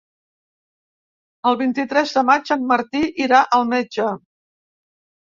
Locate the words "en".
2.55-2.65